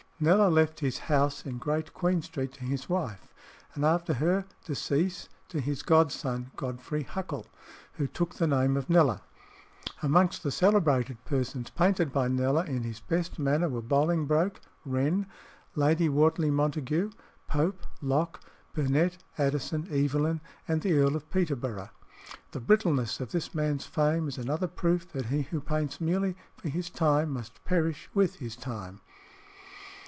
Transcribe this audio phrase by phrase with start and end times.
[0.23, 3.33] Kneller left his house in Great Queen Street to his wife,
[3.73, 7.47] and after her decease to his godson Godfrey Huckle,
[7.93, 9.21] who took the name of Kneller.
[10.03, 15.25] Amongst the celebrated persons painted by Kneller in his best manner were Bolingbroke, Wren,
[15.73, 17.09] Lady Wortley Montague,
[17.47, 18.41] Pope, Locke,
[18.73, 21.89] Burnet, Addison, Evelyn, and the Earl of Peterborough.
[22.51, 26.69] The brittleness of this man's fame is another proof that he who paints merely for
[26.69, 29.01] his time must perish with his time.